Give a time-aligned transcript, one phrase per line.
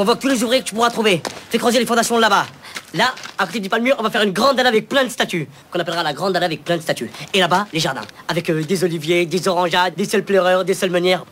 [0.00, 1.20] Convoque tous les ouvriers que tu pourras trouver.
[1.50, 2.46] Fais creuser les fondations là-bas.
[2.94, 5.46] Là, à côté du palmier, on va faire une grande dalle avec plein de statues.
[5.70, 7.10] Qu'on appellera la grande dalle avec plein de statues.
[7.34, 8.06] Et là-bas, les jardins.
[8.26, 11.26] Avec euh, des oliviers, des orangeades, des seuls pleureurs, des seules meunières.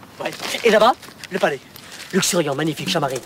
[0.65, 0.93] Et là-bas,
[1.31, 1.61] le palais.
[2.13, 3.21] Luxuriant, magnifique, chamarine.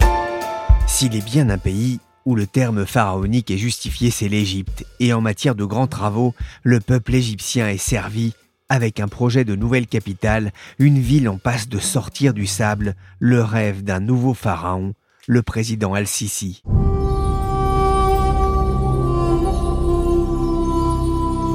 [0.87, 4.85] S'il est bien un pays où le terme pharaonique est justifié, c'est l'Égypte.
[5.01, 8.33] Et en matière de grands travaux, le peuple égyptien est servi
[8.69, 13.43] avec un projet de nouvelle capitale, une ville en passe de sortir du sable, le
[13.43, 14.95] rêve d'un nouveau pharaon,
[15.29, 16.63] le président Al-Sisi.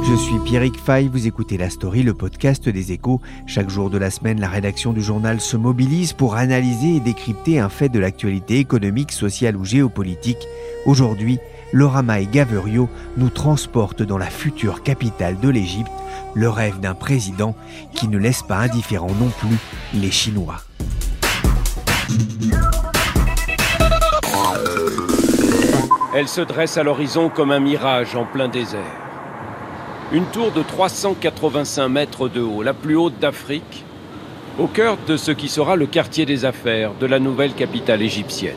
[0.03, 3.19] Je suis Pierrick Fay, vous écoutez La Story, le podcast des échos.
[3.45, 7.59] Chaque jour de la semaine, la rédaction du journal se mobilise pour analyser et décrypter
[7.59, 10.47] un fait de l'actualité économique, sociale ou géopolitique.
[10.85, 11.39] Aujourd'hui,
[11.73, 15.91] Laura May Gaverio nous transporte dans la future capitale de l'Égypte,
[16.35, 17.53] le rêve d'un président
[17.93, 19.57] qui ne laisse pas indifférent non plus
[19.93, 20.61] les Chinois.
[26.17, 28.81] Elle se dresse à l'horizon comme un mirage en plein désert.
[30.11, 33.85] Une tour de 385 mètres de haut, la plus haute d'Afrique,
[34.57, 38.55] au cœur de ce qui sera le quartier des affaires de la nouvelle capitale égyptienne.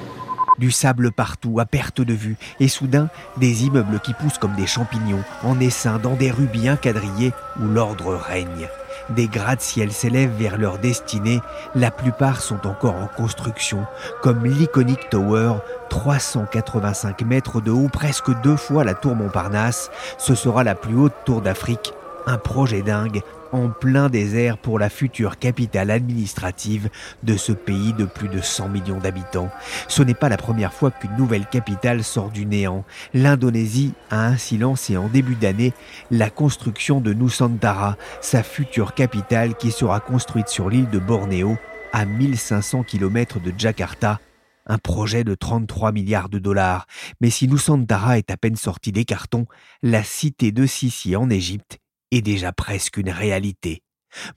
[0.56, 4.66] Du sable partout, à perte de vue, et soudain, des immeubles qui poussent comme des
[4.66, 8.70] champignons, en essaim dans des rues bien quadrillées où l'ordre règne.
[9.11, 11.41] Des gratte-ciel s'élèvent vers leur destinée,
[11.75, 13.87] la plupart sont encore en construction,
[14.23, 15.55] comme l'iconique Tower,
[15.89, 19.91] 385 mètres de haut, presque deux fois la tour Montparnasse.
[20.19, 21.93] Ce sera la plus haute tour d'Afrique,
[22.27, 26.88] un projet dingue en plein désert pour la future capitale administrative
[27.22, 29.50] de ce pays de plus de 100 millions d'habitants.
[29.88, 32.84] Ce n'est pas la première fois qu'une nouvelle capitale sort du néant.
[33.15, 35.72] L'Indonésie a ainsi lancé en début d'année
[36.11, 41.56] la construction de Nusantara, sa future capitale qui sera construite sur l'île de Bornéo
[41.93, 44.21] à 1500 km de Jakarta,
[44.67, 46.87] un projet de 33 milliards de dollars.
[47.21, 49.47] Mais si Nusantara est à peine sorti des cartons,
[49.82, 53.82] la cité de Sissi en Égypte est déjà presque une réalité.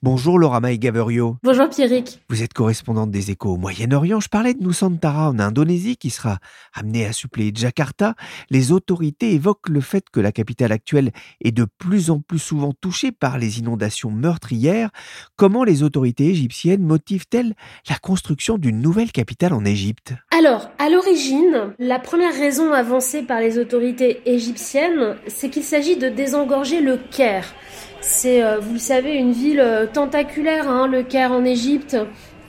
[0.02, 1.36] Bonjour Laura May Gaverio.
[1.42, 2.20] Bonjour Pierrick.
[2.28, 4.20] Vous êtes correspondante des échos au Moyen-Orient.
[4.20, 6.38] Je parlais de Nusantara en Indonésie qui sera
[6.72, 8.14] amenée à suppléer Jakarta.
[8.50, 12.72] Les autorités évoquent le fait que la capitale actuelle est de plus en plus souvent
[12.72, 14.90] touchée par les inondations meurtrières.
[15.36, 17.54] Comment les autorités égyptiennes motivent-elles
[17.88, 20.14] la construction d'une nouvelle capitale en Égypte?
[20.36, 26.08] Alors, à l'origine, la première raison avancée par les autorités égyptiennes, c'est qu'il s'agit de
[26.08, 27.54] désengorger le Caire.
[28.00, 31.96] C'est, euh, vous le savez, une ville euh, tentaculaire, hein, le Caire en Égypte.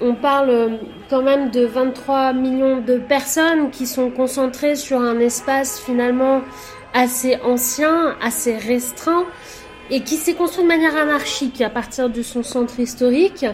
[0.01, 0.69] On parle euh,
[1.12, 6.41] quand même de 23 millions de personnes qui sont concentrées sur un espace finalement
[6.96, 9.25] assez ancien, assez restreint,
[9.91, 13.46] et qui s'est construit de manière anarchique à partir de son centre historique.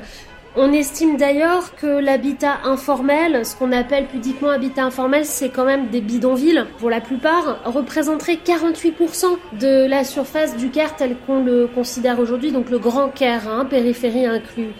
[0.57, 5.87] On estime d'ailleurs que l'habitat informel, ce qu'on appelle pudiquement habitat informel, c'est quand même
[5.87, 11.67] des bidonvilles, pour la plupart, représenterait 48% de la surface du Caire tel qu'on le
[11.67, 14.71] considère aujourd'hui, donc le Grand Caire, hein, périphérie inclus.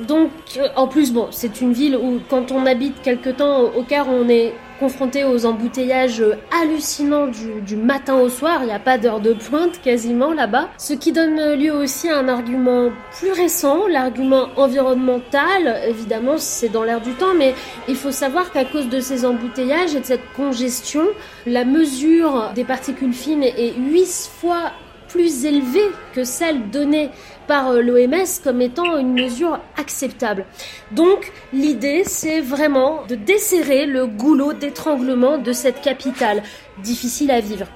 [0.00, 3.84] Donc, euh, en plus, bon, c'est une ville où, quand on habite quelque temps au
[3.84, 8.60] Caire, on est confronté aux embouteillages hallucinants du, du matin au soir.
[8.62, 10.68] Il n'y a pas d'heure de pointe quasiment là-bas.
[10.78, 15.80] Ce qui donne lieu aussi à un argument plus récent, l'argument environnemental.
[15.88, 17.54] Évidemment, c'est dans l'air du temps, mais
[17.88, 21.04] il faut savoir qu'à cause de ces embouteillages et de cette congestion,
[21.46, 24.72] la mesure des particules fines est 8 fois
[25.14, 27.08] plus élevée que celle donnée
[27.46, 30.44] par euh, l'OMS comme étant une mesure acceptable.
[30.90, 36.42] Donc l'idée c'est vraiment de desserrer le goulot d'étranglement de cette capitale
[36.82, 37.66] difficile à vivre.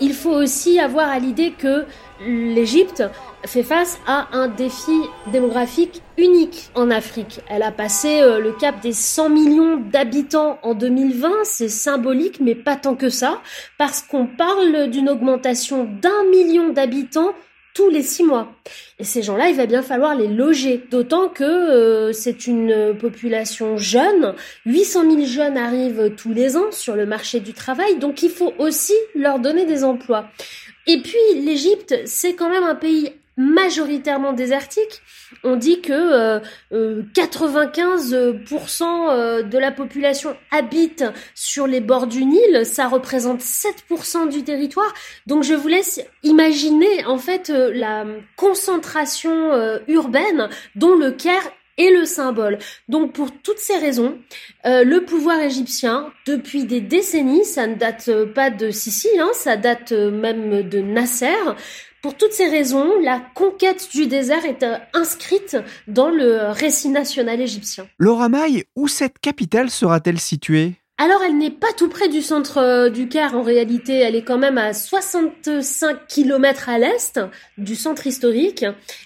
[0.00, 1.84] Il faut aussi avoir à l'idée que
[2.24, 3.04] l'Égypte
[3.46, 4.98] fait face à un défi
[5.32, 7.40] démographique unique en Afrique.
[7.48, 12.54] Elle a passé euh, le cap des 100 millions d'habitants en 2020, c'est symbolique mais
[12.54, 13.40] pas tant que ça,
[13.78, 17.32] parce qu'on parle d'une augmentation d'un million d'habitants
[17.76, 18.50] tous les six mois.
[18.98, 20.82] Et ces gens-là, il va bien falloir les loger.
[20.90, 24.34] D'autant que euh, c'est une population jeune.
[24.64, 27.98] 800 000 jeunes arrivent tous les ans sur le marché du travail.
[27.98, 30.30] Donc il faut aussi leur donner des emplois.
[30.86, 35.02] Et puis l'Égypte, c'est quand même un pays majoritairement désertique.
[35.44, 36.40] On dit que
[36.72, 41.04] 95% de la population habite
[41.34, 44.94] sur les bords du Nil, ça représente 7% du territoire.
[45.26, 48.06] Donc je vous laisse imaginer en fait la
[48.36, 52.58] concentration urbaine dont le Caire et le symbole.
[52.88, 54.18] Donc pour toutes ces raisons,
[54.64, 59.56] euh, le pouvoir égyptien, depuis des décennies, ça ne date pas de Sissi, hein, ça
[59.56, 61.34] date même de Nasser,
[62.06, 65.56] pour toutes ces raisons, la conquête du désert est euh, inscrite
[65.88, 67.88] dans le récit national égyptien.
[67.98, 70.76] Laura Maille, où cette capitale sera-t-elle située?
[70.98, 74.22] Alors elle n'est pas tout près du centre euh, du Caire en réalité, elle est
[74.22, 77.20] quand même à 65 km à l'est
[77.58, 78.64] du centre historique.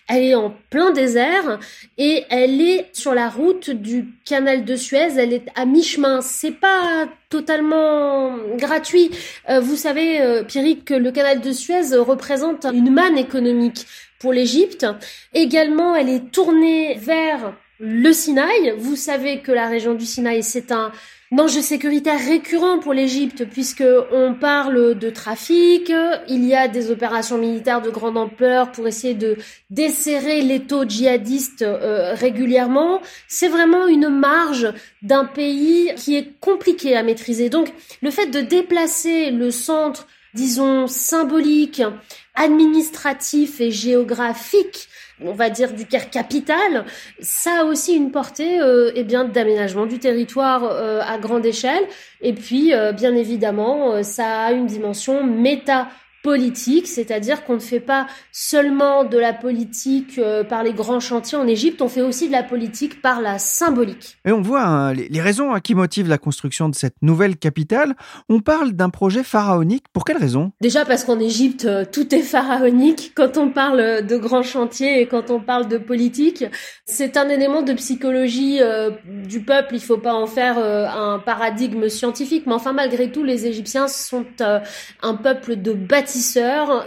[0.08, 1.58] Elle est en plein désert
[1.98, 6.20] et elle est sur la route du canal de Suez, elle est à mi-chemin.
[6.20, 9.10] C'est pas totalement gratuit.
[9.48, 13.84] Euh, vous savez euh, Pierrick que le canal de Suez représente une manne économique
[14.20, 14.86] pour l'Égypte.
[15.34, 18.74] Également, elle est tournée vers le Sinaï.
[18.78, 20.92] Vous savez que la région du Sinaï, c'est un
[21.32, 25.92] Danger sécuritaire récurrent pour l'Égypte puisque on parle de trafic,
[26.28, 29.36] il y a des opérations militaires de grande ampleur pour essayer de
[29.70, 33.00] desserrer les taux djihadistes euh, régulièrement.
[33.28, 37.48] C'est vraiment une marge d'un pays qui est compliqué à maîtriser.
[37.48, 37.72] Donc
[38.02, 41.80] le fait de déplacer le centre, disons, symbolique,
[42.34, 44.88] administratif et géographique
[45.24, 46.84] on va dire du Caire capital,
[47.20, 51.84] ça a aussi une portée euh, eh bien d'aménagement du territoire euh, à grande échelle.
[52.20, 55.88] Et puis euh, bien évidemment euh, ça a une dimension méta
[56.22, 61.38] politique, c'est-à-dire qu'on ne fait pas seulement de la politique euh, par les grands chantiers
[61.38, 64.18] en Égypte, on fait aussi de la politique par la symbolique.
[64.26, 67.94] Et on voit hein, les, raisons hein, qui motivent la construction de cette nouvelle capitale.
[68.28, 69.84] On parle d'un projet pharaonique.
[69.92, 70.52] Pour quelle raison?
[70.60, 73.12] Déjà parce qu'en Égypte, euh, tout est pharaonique.
[73.14, 76.44] Quand on parle de grands chantiers et quand on parle de politique,
[76.84, 79.76] c'est un élément de psychologie euh, du peuple.
[79.76, 84.26] Il faut pas en faire un paradigme scientifique, mais enfin malgré tout, les Égyptiens sont
[85.02, 86.09] un peuple de bâtiments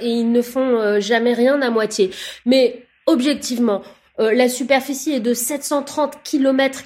[0.01, 2.11] et ils ne font euh, jamais rien à moitié.
[2.45, 3.81] Mais objectivement,
[4.19, 6.83] euh, la superficie est de 730 km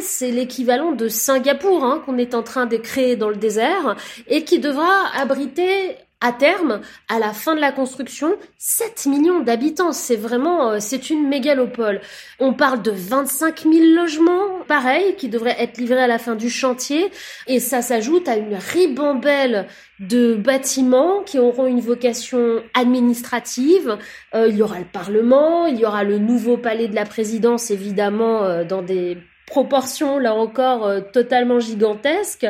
[0.00, 3.96] c'est l'équivalent de Singapour hein, qu'on est en train de créer dans le désert
[4.28, 9.92] et qui devra abriter à terme, à la fin de la construction, 7 millions d'habitants.
[9.92, 12.00] C'est vraiment, euh, c'est une mégalopole.
[12.38, 16.50] On parle de 25 000 logements, pareil, qui devraient être livrés à la fin du
[16.50, 17.10] chantier.
[17.46, 19.66] Et ça s'ajoute à une ribambelle
[19.98, 23.96] de bâtiments qui auront une vocation administrative.
[24.34, 27.70] Euh, il y aura le Parlement, il y aura le nouveau palais de la présidence,
[27.70, 29.18] évidemment, euh, dans des
[29.50, 32.46] proportions, là encore, euh, totalement gigantesques.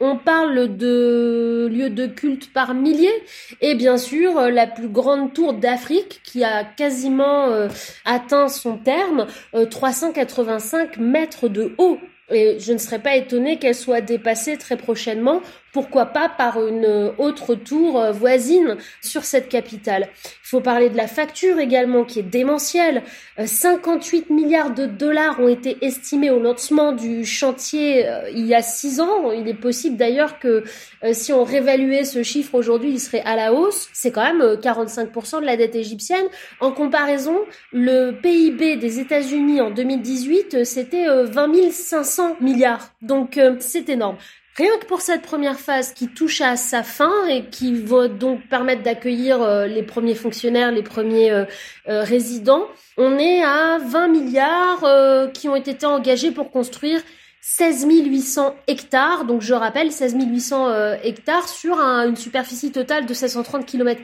[0.00, 3.22] On parle de lieux de culte par milliers.
[3.60, 7.68] Et bien sûr, euh, la plus grande tour d'Afrique qui a quasiment euh,
[8.04, 9.26] atteint son terme,
[9.70, 11.98] 385 mètres de haut.
[12.30, 15.40] Et je ne serais pas étonnée qu'elle soit dépassée très prochainement
[15.78, 20.08] pourquoi pas par une autre tour euh, voisine sur cette capitale.
[20.24, 23.04] Il faut parler de la facture également qui est démentielle.
[23.44, 28.56] 58 euh, milliards de dollars ont été estimés au lancement du chantier euh, il y
[28.56, 29.30] a six ans.
[29.30, 30.64] Il est possible d'ailleurs que
[31.12, 33.88] si on réévaluait ce chiffre aujourd'hui, il serait à la hausse.
[33.92, 36.26] C'est quand même 45% de la dette égyptienne.
[36.58, 37.38] En comparaison,
[37.72, 42.90] le PIB des États-Unis en 2018, c'était 20 500 milliards.
[43.00, 44.16] Donc c'est énorme.
[44.58, 48.40] Rien que pour cette première phase qui touche à sa fin et qui va donc
[48.48, 51.44] permettre d'accueillir euh, les premiers fonctionnaires, les premiers euh,
[51.88, 57.00] euh, résidents, on est à 20 milliards qui ont été engagés pour construire
[57.40, 59.26] 16 800 hectares.
[59.26, 64.00] Donc je rappelle, 16 800 hectares sur une superficie totale de 730 km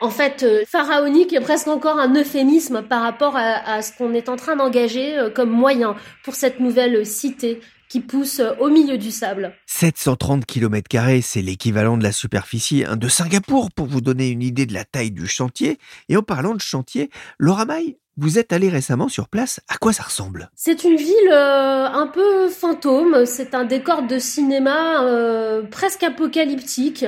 [0.00, 4.34] en fait, pharaonique est presque encore un euphémisme par rapport à ce qu'on est en
[4.34, 7.60] train d'engager comme moyen pour cette nouvelle cité
[7.92, 9.52] qui pousse au milieu du sable.
[9.66, 14.64] 730 km, c'est l'équivalent de la superficie hein, de Singapour pour vous donner une idée
[14.64, 15.78] de la taille du chantier.
[16.08, 19.92] Et en parlant de chantier, Laura Maille, vous êtes allé récemment sur place, à quoi
[19.92, 20.50] ça ressemble?
[20.54, 27.06] C'est une ville euh, un peu fantôme, c'est un décor de cinéma euh, presque apocalyptique.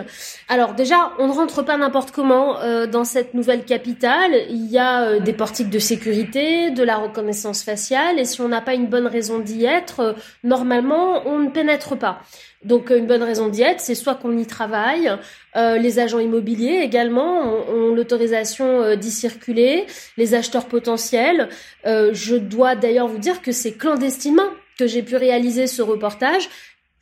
[0.48, 4.78] Alors déjà, on ne rentre pas n'importe comment euh, dans cette nouvelle capitale, il y
[4.78, 8.86] a des portiques de sécurité, de la reconnaissance faciale, et si on n'a pas une
[8.86, 12.20] bonne raison d'y être, normalement, on ne pénètre pas.
[12.64, 15.12] Donc une bonne raison d'y être, c'est soit qu'on y travaille,
[15.56, 21.50] euh, les agents immobiliers également ont, l'autorisation euh, d'y circuler, les acheteurs potentiels.
[21.86, 26.48] Euh, je dois d'ailleurs vous dire que c'est clandestinement que j'ai pu réaliser ce reportage.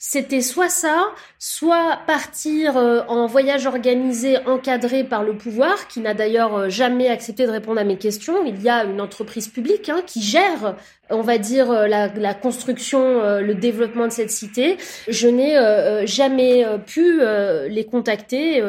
[0.04, 6.12] C'était soit ça, soit partir euh, en voyage organisé encadré par le pouvoir, qui n'a
[6.12, 8.44] d'ailleurs euh, jamais accepté de répondre à mes questions.
[8.44, 10.74] Il y a une entreprise publique hein, qui gère,
[11.08, 14.76] on va dire, euh, la, la, construction, le développement de cette cité.
[15.06, 15.56] Je n'ai
[16.04, 17.20] jamais pu
[17.68, 18.60] les contacter.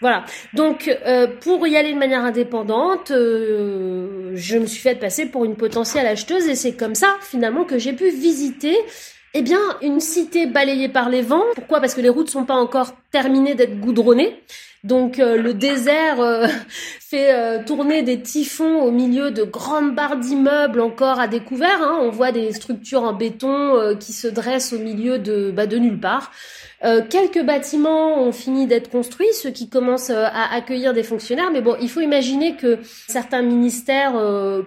[0.00, 0.24] Voilà.
[0.52, 0.90] Donc,
[1.42, 6.48] pour y aller de manière indépendante, je me suis fait passer pour une potentielle acheteuse
[6.48, 8.76] et c'est comme ça, finalement, que j'ai pu visiter
[9.34, 11.44] eh bien, une cité balayée par les vents.
[11.54, 11.80] Pourquoi?
[11.80, 14.40] Parce que les routes sont pas encore terminées d'être goudronnées.
[14.84, 16.46] Donc euh, le désert euh,
[17.00, 21.82] fait euh, tourner des typhons au milieu de grandes barres d'immeubles encore à découvert.
[21.82, 21.98] Hein.
[22.02, 25.98] On voit des structures en béton qui se dressent au milieu de, bah, de nulle
[25.98, 26.30] part.
[27.08, 31.50] quelques bâtiments ont fini d'être construits, ceux qui commencent à accueillir des fonctionnaires.
[31.50, 34.12] Mais bon, il faut imaginer que certains ministères,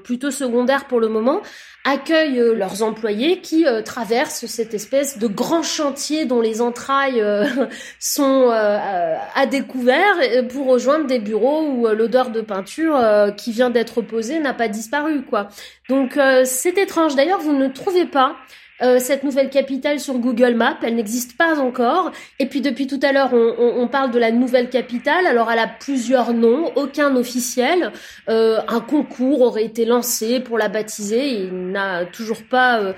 [0.03, 1.41] plutôt secondaires pour le moment,
[1.87, 7.21] accueillent euh, leurs employés qui euh, traversent cette espèce de grand chantier dont les entrailles
[7.21, 7.45] euh,
[7.99, 10.15] sont à découvert
[10.49, 12.99] pour rejoindre des bureaux où l'odeur de peinture
[13.35, 15.49] qui vient d'être posée n'a pas disparu quoi.
[15.89, 18.35] Donc c'est étrange d'ailleurs vous ne trouvez pas
[18.81, 20.77] euh, cette nouvelle capitale sur Google Maps.
[20.83, 22.11] Elle n'existe pas encore.
[22.39, 25.25] Et puis depuis tout à l'heure, on, on, parle de la nouvelle capitale.
[25.25, 27.91] Alors elle a plusieurs noms, aucun officiel.
[28.29, 31.27] Euh, un concours aurait été lancé pour la baptiser.
[31.27, 32.93] Il n'a toujours pas euh,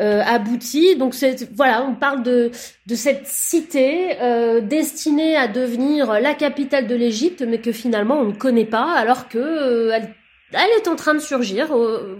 [0.00, 0.96] euh abouti.
[0.96, 1.14] Donc
[1.54, 2.50] voilà, on parle de
[2.86, 8.26] de cette cité euh, destinée à devenir la capitale de l'Égypte, mais que finalement on
[8.26, 10.14] ne connaît pas, alors que elle
[10.54, 11.68] elle est en train de surgir,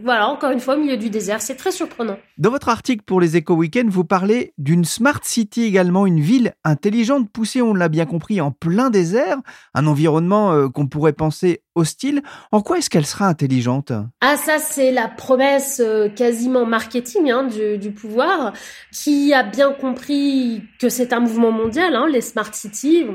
[0.03, 1.41] voilà, encore une fois, au milieu du désert.
[1.41, 2.19] C'est très surprenant.
[2.38, 6.55] Dans votre article pour les Eco Weekend, vous parlez d'une smart city également, une ville
[6.64, 9.38] intelligente poussée, on l'a bien compris, en plein désert,
[9.75, 12.23] un environnement euh, qu'on pourrait penser hostile.
[12.53, 13.93] En quoi est-ce qu'elle sera intelligente?
[14.21, 18.53] Ah ça c'est la promesse euh, quasiment marketing hein, du, pouvoir
[18.93, 21.97] qui a bien compris que c'est un mouvement mondial.
[21.97, 23.07] Hein, les smart cities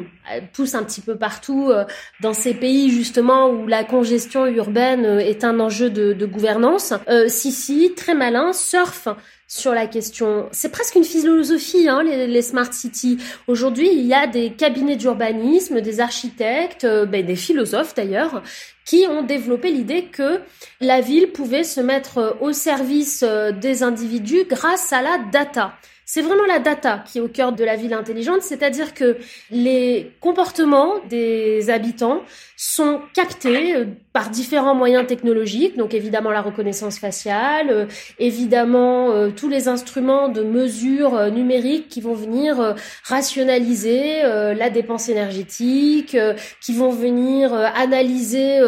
[0.53, 1.85] poussent un petit peu partout euh,
[2.21, 6.93] dans ces pays justement où la congestion urbaine euh, est un enjeu de, gouvernance.
[7.27, 9.07] Sisi, très malin, surfe
[9.49, 10.47] sur la question.
[10.51, 13.17] C'est presque une philosophie, hein, les, smart cities.
[13.47, 18.43] Aujourd'hui, il y a des cabinets d'urbanisme, des architectes, euh, ben, des philosophes d'ailleurs,
[18.85, 20.41] qui ont développé l'idée que
[20.79, 25.73] la ville pouvait se mettre euh, au service euh, des individus grâce à la data.
[26.11, 29.17] C'est vraiment la data qui est au cœur de la ville intelligente, c'est-à-dire que
[29.51, 32.23] les comportements des habitants
[32.57, 37.85] sont captés euh, par différents moyens technologiques, donc évidemment la reconnaissance faciale, euh,
[38.17, 46.17] évidemment euh, tous les instruments de mesure numérique qui vont venir rationaliser la dépense énergétique,
[46.59, 48.59] qui vont venir analyser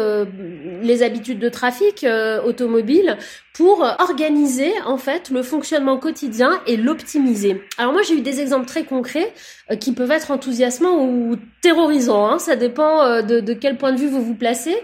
[0.82, 2.06] les habitudes de trafic
[2.44, 3.18] automobile
[3.52, 7.62] pour organiser en fait le fonctionnement quotidien et l'optimiser.
[7.76, 9.32] Alors moi j'ai eu des exemples très concrets
[9.76, 14.08] qui peuvent être enthousiasmants ou terrorisants, hein, ça dépend euh, de, quel point de vue
[14.08, 14.76] vous vous placez.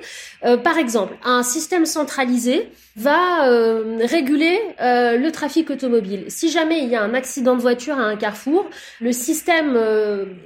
[0.45, 3.45] Euh, par exemple, un système centralisé va
[4.01, 6.25] réguler le trafic automobile.
[6.27, 8.69] Si jamais il y a un accident de voiture à un carrefour,
[9.01, 9.79] le système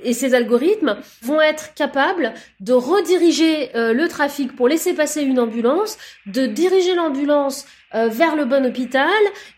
[0.04, 5.96] et ses algorithmes vont être capables de rediriger le trafic pour laisser passer une ambulance,
[6.26, 9.10] de diriger l'ambulance euh, vers le bon hôpital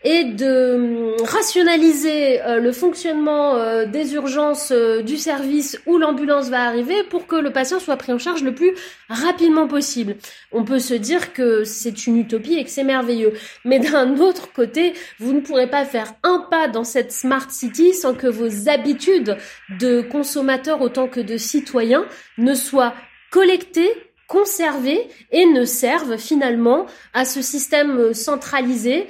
[0.03, 7.03] et de rationaliser euh, le fonctionnement euh, des urgences du service où l'ambulance va arriver
[7.03, 8.73] pour que le patient soit pris en charge le plus
[9.09, 10.15] rapidement possible.
[10.51, 13.33] On peut se dire que c'est une utopie et que c'est merveilleux.
[13.63, 17.93] Mais d'un autre côté, vous ne pourrez pas faire un pas dans cette smart city
[17.93, 19.37] sans que vos habitudes
[19.79, 22.05] de consommateurs autant que de citoyens
[22.37, 22.93] ne soient
[23.31, 23.91] collectées
[24.27, 29.05] conservés et ne servent finalement à ce système euh, centralisé euh,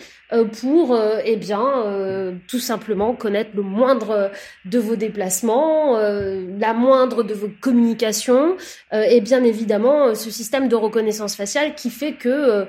[0.60, 4.32] pour euh, eh bien tout simplement connaître le moindre
[4.66, 8.58] de vos déplacements, la moindre de vos communications
[8.92, 12.68] et bien évidemment ce système de reconnaissance faciale qui fait que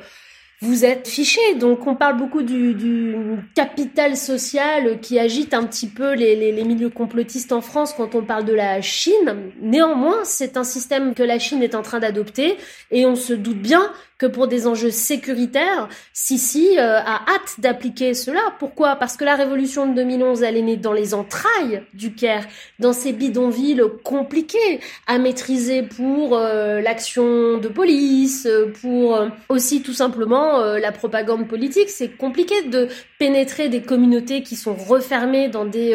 [0.60, 1.40] vous êtes fiché.
[1.56, 3.14] Donc on parle beaucoup du, du,
[3.54, 8.14] capital social qui agite un petit peu les, les, les, milieux complotistes en France quand
[8.14, 9.52] on parle de la Chine.
[9.60, 12.56] Néanmoins, c'est un système que la Chine est en train d'adopter
[12.90, 18.14] et on se doute bien que pour des enjeux sécuritaires, Sisi euh, a hâte d'appliquer
[18.14, 18.40] cela.
[18.58, 18.96] Pourquoi?
[18.96, 22.46] Parce que la révolution de 2011, elle est née dans les entrailles du Caire,
[22.78, 28.48] dans ces bidonvilles compliqués à maîtriser pour euh, l'action de police,
[28.80, 31.90] pour euh, aussi tout simplement la propagande politique.
[31.90, 35.94] C'est compliqué de pénétrer des communautés qui sont refermées dans des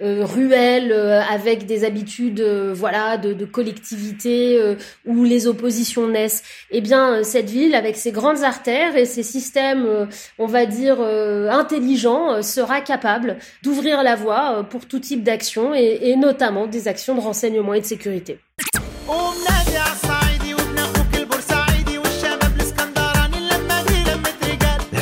[0.00, 2.42] ruelles avec des habitudes,
[2.72, 6.42] voilà, de, de collectivité où les oppositions naissent.
[6.70, 10.08] Eh bien, cette cette ville, avec ses grandes artères et ses systèmes,
[10.38, 16.66] on va dire, intelligents, sera capable d'ouvrir la voie pour tout type d'action et notamment
[16.66, 18.38] des actions de renseignement et de sécurité.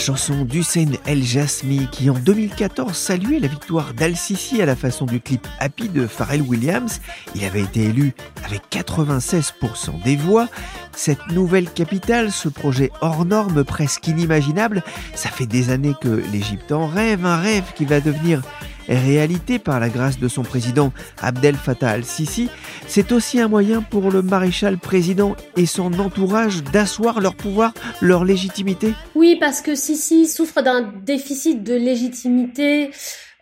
[0.02, 5.20] Chanson d'Hussein El Jasmi qui en 2014 saluait la victoire d'Al-Sisi à la façon du
[5.20, 7.00] clip Happy de Pharrell Williams.
[7.36, 8.12] Il avait été élu
[8.44, 10.48] avec 96% des voix.
[10.96, 14.82] Cette nouvelle capitale, ce projet hors norme presque inimaginable,
[15.14, 18.42] ça fait des années que l'Égypte en rêve, un rêve qui va devenir
[18.88, 22.48] réalité par la grâce de son président Abdel Fattah al-Sisi,
[22.86, 28.24] c'est aussi un moyen pour le maréchal président et son entourage d'asseoir leur pouvoir, leur
[28.24, 32.90] légitimité Oui, parce que Sisi souffre d'un déficit de légitimité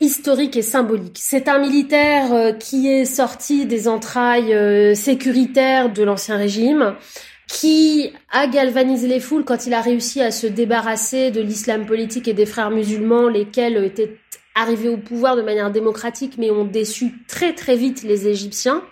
[0.00, 1.18] historique et symbolique.
[1.20, 6.94] C'est un militaire euh, qui est sorti des entrailles euh, sécuritaires de l'ancien régime
[7.50, 12.28] qui a galvanisé les foules quand il a réussi à se débarrasser de l'islam politique
[12.28, 14.16] et des frères musulmans, lesquels étaient
[14.54, 18.82] arrivés au pouvoir de manière démocratique, mais ont déçu très très vite les Égyptiens.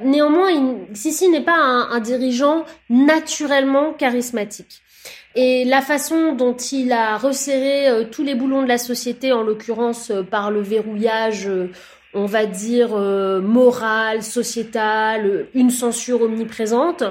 [0.00, 0.50] Néanmoins,
[0.92, 4.82] Sisi n'est pas un, dirigeant naturellement charismatique.
[5.36, 9.42] Et la façon dont il a resserré euh, tous les boulons de la société, en
[9.42, 11.70] l'occurrence euh, par le verrouillage, euh,
[12.14, 17.02] on va dire, moral, sociétal, une censure omniprésente,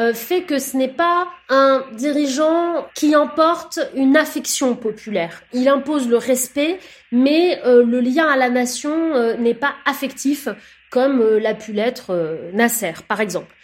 [0.00, 5.42] euh, fait que ce n'est pas un dirigeant qui emporte une affection populaire.
[5.52, 6.78] Il impose le respect,
[7.12, 10.48] mais euh, le lien à la nation euh, n'est pas affectif
[10.90, 13.54] comme l'a pu l'être Nasser, par exemple.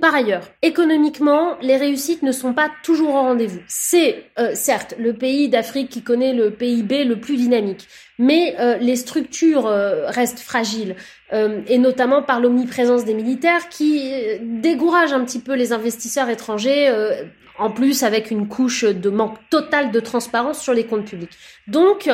[0.00, 3.60] Par ailleurs, économiquement, les réussites ne sont pas toujours au rendez-vous.
[3.68, 4.24] C'est
[4.54, 10.40] certes le pays d'Afrique qui connaît le PIB le plus dynamique, mais les structures restent
[10.40, 10.96] fragiles.
[11.32, 16.28] Euh, et notamment par l'omniprésence des militaires qui euh, décourage un petit peu les investisseurs
[16.28, 17.24] étrangers, euh,
[17.58, 21.32] en plus avec une couche de manque total de transparence sur les comptes publics.
[21.66, 22.08] Donc,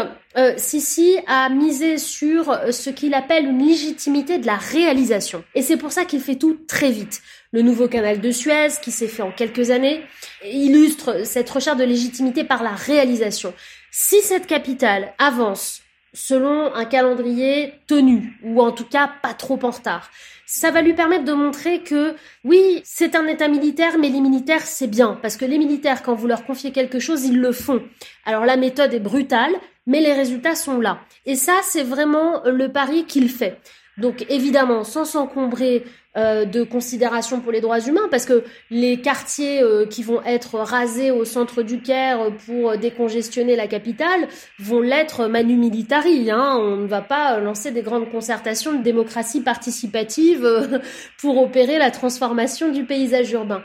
[0.56, 5.44] Sisi a misé sur ce qu'il appelle une légitimité de la réalisation.
[5.54, 7.20] Et c'est pour ça qu'il fait tout très vite.
[7.52, 10.02] Le nouveau canal de Suez, qui s'est fait en quelques années,
[10.44, 13.54] illustre cette recherche de légitimité par la réalisation.
[13.90, 15.80] Si cette capitale avance
[16.12, 20.10] selon un calendrier tenu, ou en tout cas pas trop en retard.
[20.46, 24.62] Ça va lui permettre de montrer que oui, c'est un État militaire, mais les militaires,
[24.62, 27.82] c'est bien, parce que les militaires, quand vous leur confiez quelque chose, ils le font.
[28.24, 29.52] Alors la méthode est brutale,
[29.86, 31.00] mais les résultats sont là.
[31.26, 33.58] Et ça, c'est vraiment le pari qu'il fait.
[33.98, 35.84] Donc évidemment, sans s'encombrer
[36.16, 40.58] euh, de considération pour les droits humains, parce que les quartiers euh, qui vont être
[40.58, 44.26] rasés au centre du Caire pour décongestionner la capitale
[44.58, 46.30] vont l'être manu militari.
[46.30, 46.56] Hein.
[46.58, 50.78] On ne va pas lancer des grandes concertations de démocratie participative euh,
[51.18, 53.62] pour opérer la transformation du paysage urbain.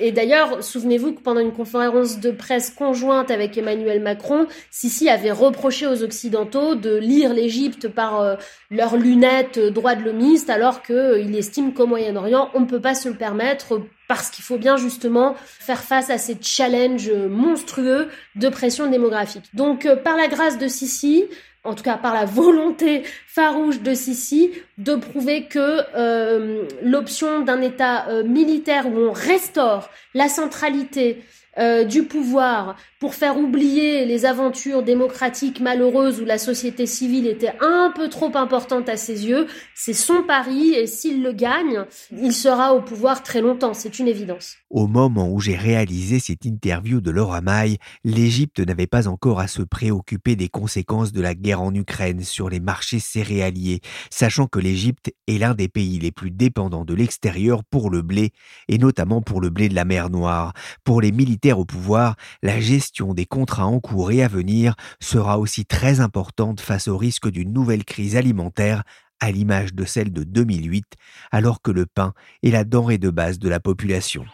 [0.00, 5.30] Et d'ailleurs, souvenez-vous que pendant une conférence de presse conjointe avec Emmanuel Macron, Sisi avait
[5.30, 8.36] reproché aux Occidentaux de lire l'Égypte par euh,
[8.70, 12.80] leurs lunettes euh, droit de l'homiste, alors qu'il euh, estime qu'au Moyen-Orient, on ne peut
[12.80, 18.08] pas se le permettre parce qu'il faut bien justement faire face à ces challenges monstrueux
[18.34, 19.44] de pression démographique.
[19.54, 21.26] Donc, par la grâce de Sisi,
[21.64, 27.60] en tout cas par la volonté farouche de Sisi, de prouver que euh, l'option d'un
[27.60, 31.22] État euh, militaire où on restaure la centralité
[31.58, 37.54] euh, du pouvoir pour faire oublier les aventures démocratiques malheureuses où la société civile était
[37.60, 42.32] un peu trop importante à ses yeux, c'est son pari et s'il le gagne, il
[42.32, 44.56] sera au pouvoir très longtemps, c'est une évidence.
[44.68, 49.48] Au moment où j'ai réalisé cette interview de Laura May, l'Égypte n'avait pas encore à
[49.48, 54.60] se préoccuper des conséquences de la guerre en Ukraine sur les marchés céréaliers, sachant que
[54.60, 58.30] l'Égypte est l'un des pays les plus dépendants de l'extérieur pour le blé,
[58.68, 60.52] et notamment pour le blé de la mer Noire.
[60.84, 65.38] Pour les militaires au pouvoir, la gestion des contrats en cours et à venir sera
[65.38, 68.82] aussi très importante face au risque d'une nouvelle crise alimentaire
[69.20, 70.84] à l'image de celle de 2008,
[71.30, 74.24] alors que le pain est la denrée de base de la population.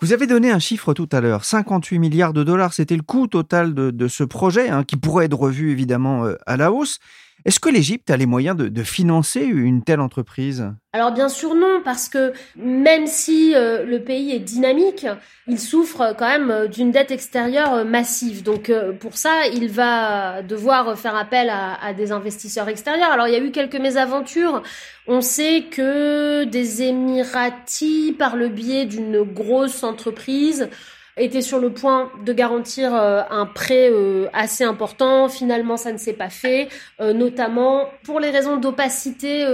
[0.00, 3.26] Vous avez donné un chiffre tout à l'heure, 58 milliards de dollars, c'était le coût
[3.26, 6.98] total de, ce projet, hein, qui pourrait être revu évidemment euh, à la hausse.
[7.44, 10.66] Est-ce que l'Égypte a les moyens de, financer une telle entreprise?
[10.94, 15.06] Alors bien sûr non, parce que même si euh, le pays est dynamique,
[15.46, 18.42] il souffre quand même euh, d'une dette extérieure euh, massive.
[18.42, 23.10] Donc pour ça, il va devoir faire appel à, à, des investisseurs extérieurs.
[23.10, 24.62] Alors il y a eu quelques mésaventures.
[25.06, 30.70] On sait que des Émiratis, par le biais d'une grosse entreprise,
[31.16, 35.28] était sur le point de garantir euh, un prêt euh, assez important.
[35.28, 36.68] Finalement, ça ne s'est pas fait,
[37.00, 39.44] euh, notamment pour les raisons d'opacité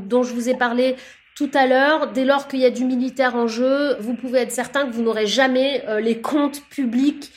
[0.00, 0.96] dont je vous ai parlé
[1.34, 4.50] tout à l'heure, dès lors qu'il y a du militaire en jeu, vous pouvez être
[4.50, 7.30] certain que vous n'aurez jamais les comptes publics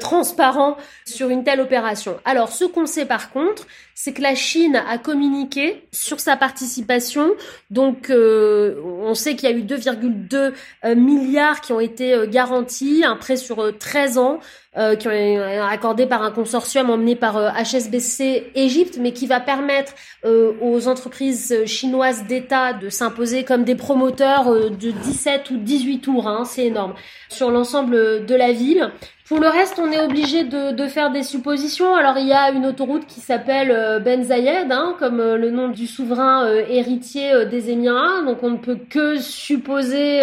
[0.00, 2.18] transparents sur une telle opération.
[2.24, 7.30] Alors, ce qu'on sait par contre, c'est que la Chine a communiqué sur sa participation.
[7.70, 10.52] Donc, euh, on sait qu'il y a eu 2,2
[10.94, 14.40] milliards qui ont été garantis, un prêt sur 13 ans
[14.76, 19.38] euh, qui est accordé par un consortium emmené par HSBC euh, Égypte, mais qui va
[19.38, 19.92] permettre
[20.24, 26.26] euh, aux entreprises chinoises d'État de s'imposer comme des promoteurs de 17 ou 18 tours,
[26.26, 26.94] hein, c'est énorme,
[27.28, 28.90] sur l'ensemble de la ville.
[29.28, 31.94] Pour le reste, on est obligé de, faire des suppositions.
[31.94, 33.70] Alors, il y a une autoroute qui s'appelle
[34.04, 38.22] Ben Zayed, hein, comme le nom du souverain héritier des Émirats.
[38.22, 40.20] Donc, on ne peut que supposer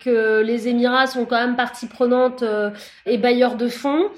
[0.00, 2.44] que les Émirats sont quand même partie prenante
[3.06, 4.10] et bailleurs de fonds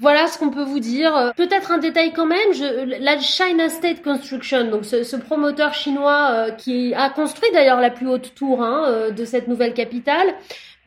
[0.00, 1.32] voilà ce qu'on peut vous dire.
[1.36, 2.52] Peut-être un détail quand même.
[3.00, 8.08] La China State Construction, donc ce, promoteur chinois euh, qui a construit d'ailleurs la plus
[8.08, 10.34] haute tour hein, euh, de cette nouvelle capitale,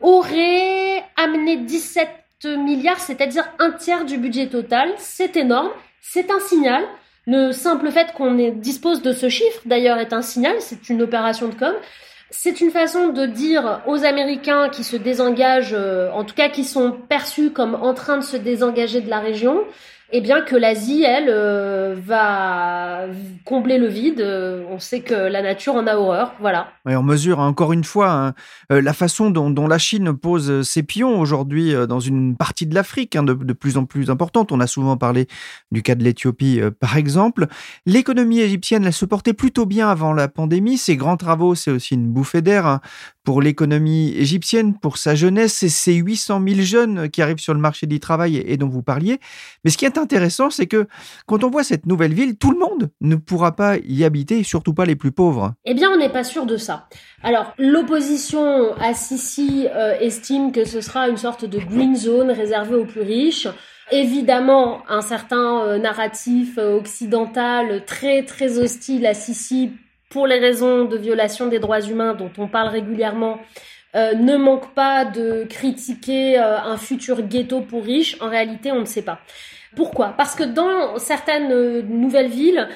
[0.00, 2.08] aurait amené 17
[2.58, 4.90] milliards, c'est-à-dire un tiers du budget total.
[4.98, 5.70] C'est énorme.
[6.00, 6.84] C'est un signal.
[7.26, 10.56] Le simple fait qu'on dispose de ce chiffre, d'ailleurs, est un signal.
[10.60, 11.74] C'est une opération de com.
[12.30, 16.64] C'est une façon de dire aux Américains qui se désengagent, euh, en tout cas qui
[16.64, 19.64] sont perçus comme en train de se désengager de la région,
[20.14, 23.06] eh bien que l'Asie, elle, euh, va
[23.46, 24.20] combler le vide.
[24.20, 26.68] Euh, on sait que la nature en a horreur, voilà.
[26.86, 28.34] Et on mesure hein, encore une fois hein,
[28.70, 33.16] euh, la façon dont, la Chine pose ses pions aujourd'hui dans une partie de l'Afrique
[33.16, 34.52] hein, de, plus en plus importante.
[34.52, 35.28] On a souvent parlé
[35.70, 37.46] du cas de l'Éthiopie, par exemple.
[37.86, 40.76] L'économie égyptienne, elle se portait plutôt bien avant la pandémie.
[40.76, 42.80] Ses grands travaux, c'est aussi une bouffée d'air
[43.24, 47.60] pour l'économie égyptienne, pour sa jeunesse et ces 800 000 jeunes qui arrivent sur le
[47.60, 49.18] marché du travail et dont vous parliez.
[49.64, 50.86] Mais ce qui est intéressant, c'est que
[51.26, 54.74] quand on voit cette nouvelle ville, tout le monde ne pourra pas y habiter, surtout
[54.74, 55.54] pas les plus pauvres.
[55.64, 56.88] Eh bien, on n'est pas sûr de ça.
[57.22, 62.74] Alors, l'opposition à Sisi euh, estime que ce sera une sorte de green zone réservée
[62.74, 63.48] aux plus riches
[63.92, 69.72] évidemment un certain euh, narratif euh, occidental très très hostile à Sisi
[70.12, 73.40] pour les raisons de violation des droits humains dont on parle régulièrement,
[73.96, 78.18] euh, ne manque pas de critiquer euh, un futur ghetto pour riches.
[78.20, 79.20] En réalité, on ne sait pas.
[79.74, 80.14] Pourquoi?
[80.16, 82.68] Parce que dans certaines euh, nouvelles villes,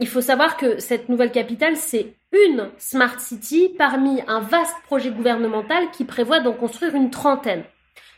[0.00, 5.10] il faut savoir que cette nouvelle capitale, c'est une smart city parmi un vaste projet
[5.10, 7.64] gouvernemental qui prévoit d'en construire une trentaine.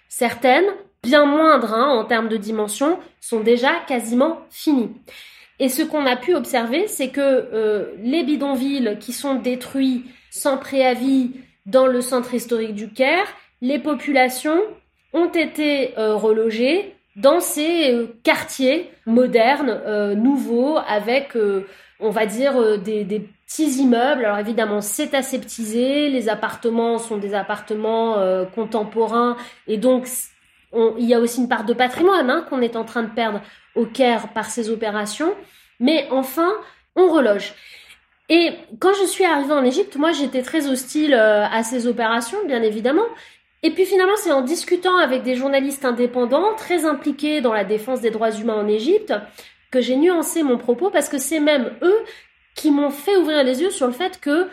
[0.09, 0.67] Certaines,
[1.05, 4.91] bien moindres hein, en termes de dimension, sont déjà quasiment finies.
[5.61, 10.59] Et ce qu'on a pu observer, c'est que euh, les bidonvilles qui sont détruits sans
[10.59, 11.33] préavis
[11.67, 13.27] dans le centre historique du Caire,
[13.61, 14.61] les populations
[15.13, 19.81] ont été euh, relogées dans ces euh, quartiers modernes,
[20.17, 21.37] nouveaux, avec,
[22.01, 24.25] on va dire, des, des, petits immeubles.
[24.25, 28.17] Alors évidemment, c'est aseptisé, les appartements sont des appartements
[28.55, 29.37] contemporains,
[29.67, 30.07] et donc
[30.99, 33.41] il y a aussi une part de patrimoine hein, qu'on est en train de perdre
[33.75, 35.35] au Caire par ces opérations.
[35.81, 36.53] Mais enfin,
[36.97, 37.55] on reloge.
[38.29, 42.39] Et quand je suis arrivée en Égypte, moi j'étais très hostile euh, à ces opérations,
[42.47, 43.05] bien évidemment.
[43.63, 48.01] Et puis finalement, c'est en discutant avec des journalistes indépendants, très impliqués dans la défense
[48.01, 49.15] des droits humains en Égypte,
[49.71, 51.99] que j'ai nuancé mon propos parce que c'est même eux
[52.55, 54.49] qui m'ont fait ouvrir les yeux sur le fait que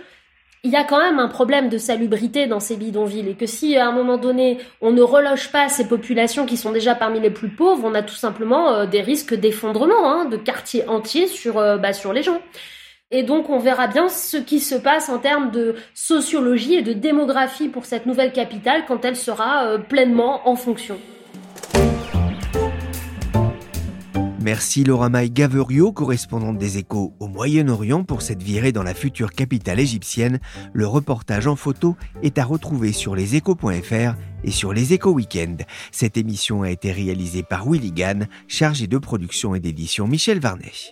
[0.63, 3.77] il y a quand même un problème de salubrité dans ces bidonvilles et que si
[3.77, 7.31] à un moment donné on ne reloge pas ces populations qui sont déjà parmi les
[7.31, 11.57] plus pauvres, on a tout simplement euh, des risques d'effondrement hein, de quartiers entiers sur
[11.57, 12.39] euh, bah, sur les gens.
[13.09, 16.93] Et donc on verra bien ce qui se passe en termes de sociologie et de
[16.93, 20.99] démographie pour cette nouvelle capitale quand elle sera euh, pleinement en fonction.
[24.41, 29.33] Merci Laura Maï Gaverio, correspondante des échos au Moyen-Orient pour cette virée dans la future
[29.33, 30.39] capitale égyptienne.
[30.73, 35.57] Le reportage en photo est à retrouver sur leséchos.fr et sur les échos week-end.
[35.91, 40.91] Cette émission a été réalisée par Willy Gann, chargé de production et d'édition Michel Varnet.